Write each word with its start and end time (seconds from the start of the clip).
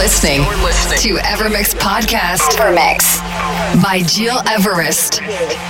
You're 0.00 0.08
listening, 0.08 0.40
to 1.00 1.22
Evermix 1.22 1.74
Podcast. 1.74 2.56
Evermix 2.56 3.29
by 3.78 4.02
Gil 4.02 4.40
Everest. 4.48 5.20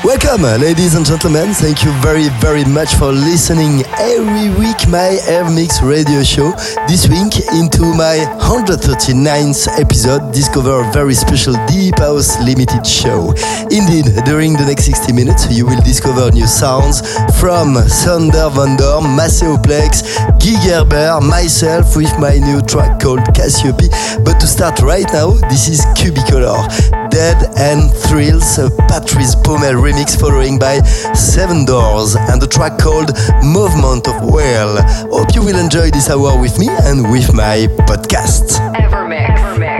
Welcome, 0.03 0.45
uh, 0.45 0.57
ladies 0.57 0.95
and 0.95 1.05
gentlemen. 1.05 1.53
Thank 1.53 1.85
you 1.85 1.93
very, 2.01 2.29
very 2.41 2.65
much 2.65 2.95
for 2.95 3.13
listening 3.13 3.85
every 3.99 4.49
week 4.57 4.89
my 4.89 5.21
Evermix 5.29 5.83
radio 5.83 6.23
show. 6.23 6.53
This 6.89 7.09
week 7.09 7.37
into 7.53 7.83
my 7.83 8.25
139th 8.41 9.79
episode, 9.79 10.33
discover 10.33 10.81
a 10.81 10.92
very 10.92 11.15
special 11.15 11.55
Deep 11.67 11.98
House 11.98 12.41
limited 12.41 12.87
show. 12.87 13.33
Indeed, 13.70 14.25
during 14.25 14.55
the 14.55 14.64
next 14.67 14.85
60 14.87 15.12
minutes, 15.12 15.51
you 15.51 15.67
will 15.67 15.81
discover 15.83 16.31
new 16.31 16.47
sounds 16.47 17.03
from 17.39 17.77
Sander 17.89 18.48
van 18.48 18.77
Doorn, 18.77 19.05
Maceoplex, 19.12 20.03
Guy 20.41 20.57
Gerber, 20.64 21.20
myself 21.20 21.97
with 21.97 22.17
my 22.19 22.39
new 22.39 22.62
track 22.62 23.01
called 23.01 23.20
Cassiope. 23.35 23.91
But 24.25 24.41
to 24.41 24.47
start 24.47 24.81
right 24.81 25.07
now, 25.12 25.33
this 25.51 25.69
is 25.69 25.85
Cubicolor. 25.97 27.00
Dead 27.21 27.59
End 27.59 27.93
Thrills, 27.93 28.57
a 28.57 28.71
Patrice 28.89 29.35
Baumel 29.35 29.77
remix 29.77 30.19
following 30.19 30.59
by 30.59 30.81
Seven 31.13 31.67
Doors 31.67 32.17
and 32.17 32.43
a 32.43 32.47
track 32.47 32.79
called 32.79 33.13
Movement 33.45 34.09
of 34.09 34.25
Whale. 34.33 34.81
Hope 35.13 35.35
you 35.35 35.43
will 35.45 35.59
enjoy 35.59 35.91
this 35.91 36.09
hour 36.09 36.41
with 36.41 36.59
me 36.59 36.69
and 36.71 37.11
with 37.13 37.35
my 37.35 37.69
podcast. 37.85 38.57
Evermix. 38.75 39.80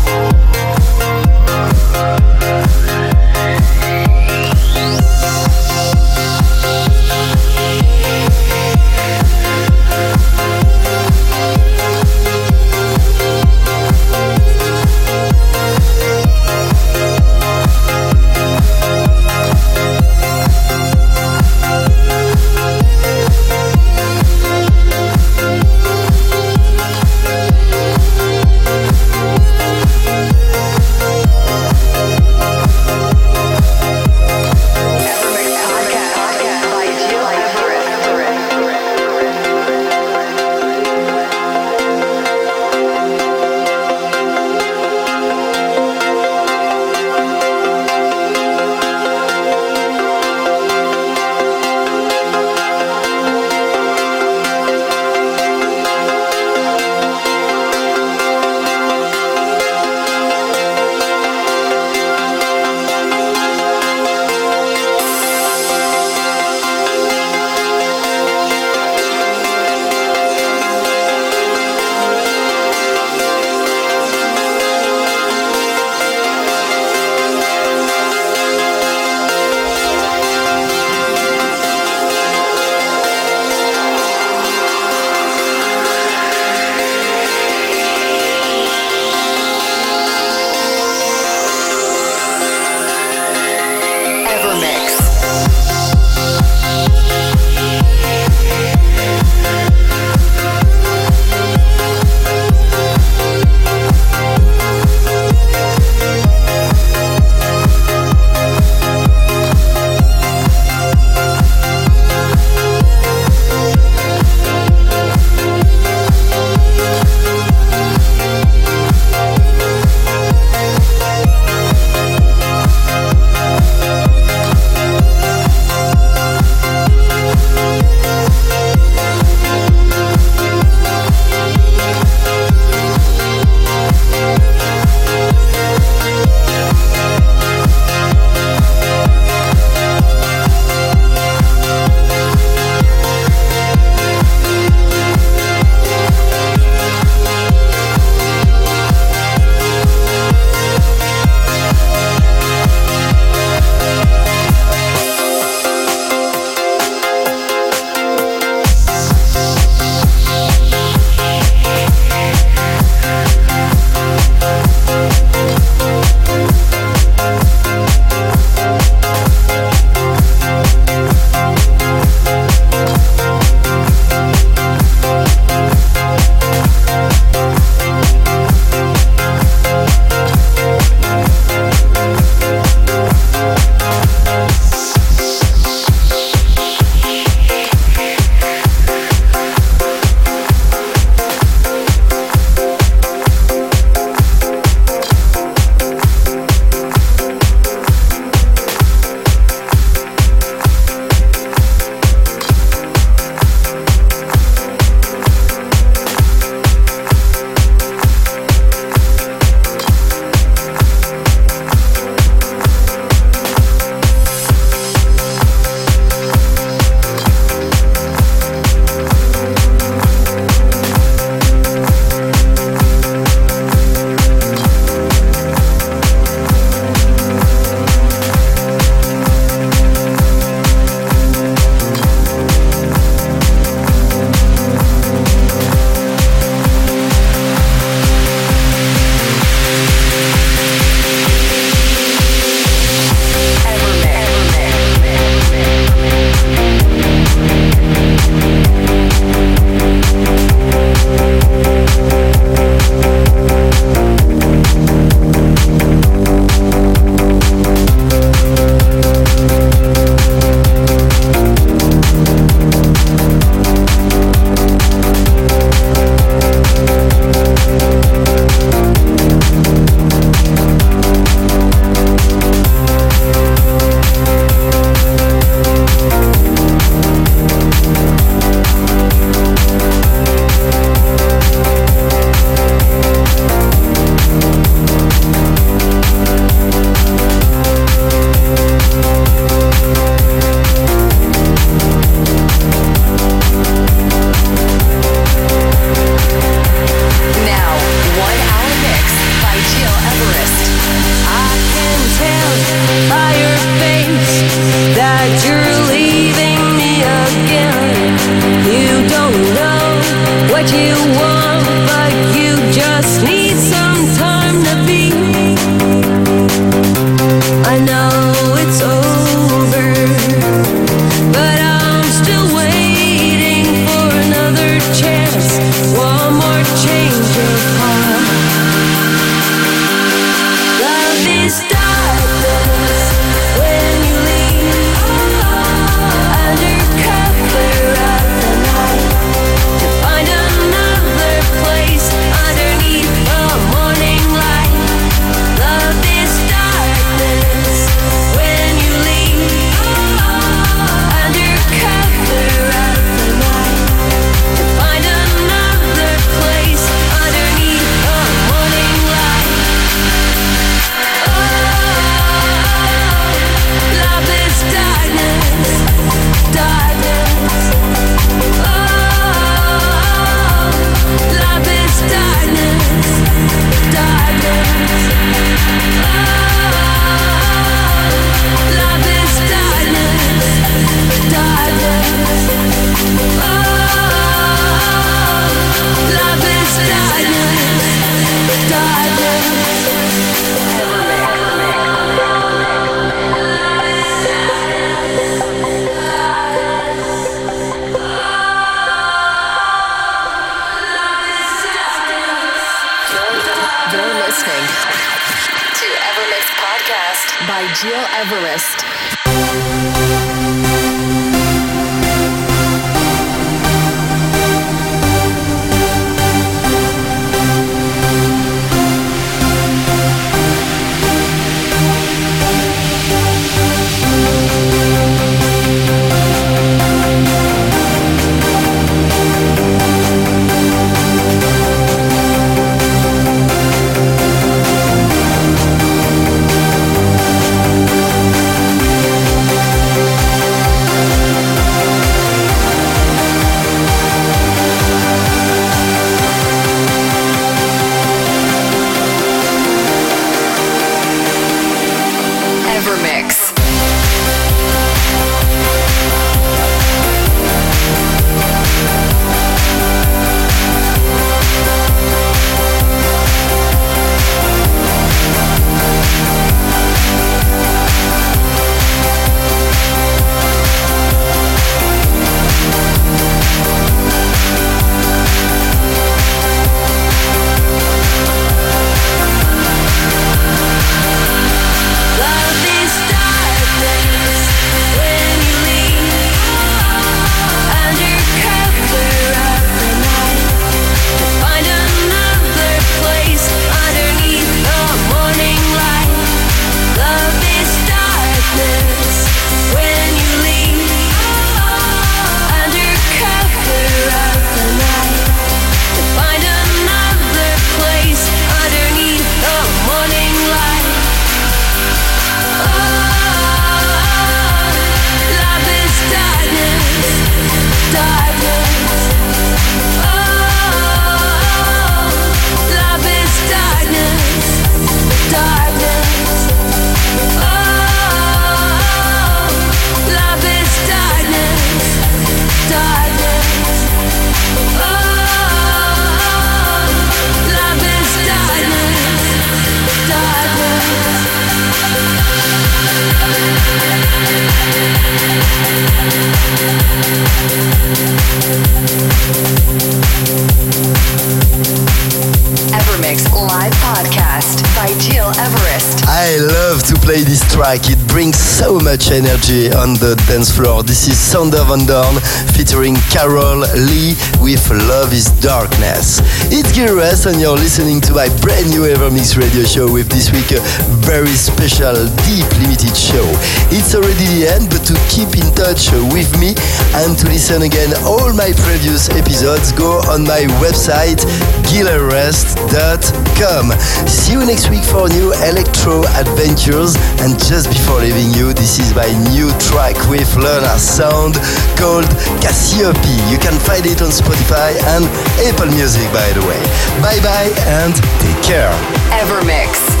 The 559.95 560.20
dance 560.31 560.55
floor. 560.55 560.81
This 560.81 561.09
is 561.09 561.19
Sander 561.19 561.59
Van 561.67 561.83
Doorn 561.85 562.15
featuring 562.55 562.95
Carol 563.11 563.67
Lee 563.75 564.15
with 564.39 564.63
Love 564.87 565.11
is 565.11 565.27
Darkness. 565.43 566.23
It's 566.47 566.71
Gil 566.71 566.87
Everest 566.95 567.25
and 567.25 567.35
you're 567.35 567.59
listening 567.59 567.99
to 568.07 568.13
my 568.15 568.31
brand 568.39 568.71
new 568.71 568.87
Evermix 568.87 569.35
radio 569.35 569.67
show 569.67 569.91
with 569.91 570.07
this 570.07 570.31
week 570.31 570.55
a 570.55 570.63
very 571.03 571.35
special 571.35 572.07
deep 572.23 572.47
limited 572.63 572.95
show. 572.95 573.27
It's 573.75 573.91
already 573.91 574.23
the 574.39 574.47
end, 574.47 574.71
but 574.71 574.87
to 574.87 574.95
keep 575.11 575.35
in 575.35 575.43
touch 575.51 575.91
with 576.15 576.31
me 576.39 576.55
and 577.03 577.11
to 577.19 577.27
listen 577.27 577.67
again 577.67 577.91
all 578.07 578.31
my 578.31 578.55
previous 578.63 579.11
episodes, 579.11 579.75
go 579.75 579.99
on 580.07 580.23
my 580.23 580.47
website 580.63 581.19
gileverest.com. 581.67 583.65
See 584.07 584.31
you 584.31 584.45
next 584.47 584.71
week 584.71 584.87
for 584.87 585.11
new 585.11 585.35
electro 585.51 586.07
adventures 586.15 586.95
and 587.19 587.35
just 587.35 587.67
before 587.67 587.99
leaving 587.99 588.31
you, 588.31 588.55
this 588.55 588.79
is 588.79 588.95
my 588.95 589.11
new 589.35 589.51
track 589.59 589.99
with 590.07 590.20
Lerner 590.29 590.77
Sound 590.77 591.35
called 591.77 592.05
Cassiope. 592.41 592.95
You 593.29 593.37
can 593.37 593.57
find 593.59 593.85
it 593.85 594.01
on 594.01 594.09
Spotify 594.09 594.71
and 594.95 595.05
Apple 595.47 595.67
Music, 595.67 596.05
by 596.13 596.31
the 596.33 596.41
way. 596.47 596.61
Bye 597.01 597.19
bye 597.21 597.51
and 597.67 597.95
take 598.19 598.43
care. 598.43 598.71
Evermix. 599.11 600.00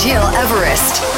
Gil 0.00 0.22
Everest. 0.32 1.17